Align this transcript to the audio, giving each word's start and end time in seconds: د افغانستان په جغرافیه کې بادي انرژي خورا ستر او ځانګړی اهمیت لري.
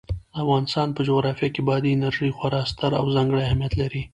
د 0.33 0.33
افغانستان 0.43 0.87
په 0.95 1.01
جغرافیه 1.07 1.49
کې 1.53 1.61
بادي 1.69 1.89
انرژي 1.93 2.29
خورا 2.37 2.61
ستر 2.71 2.91
او 2.99 3.05
ځانګړی 3.15 3.41
اهمیت 3.45 3.73
لري. 3.81 4.01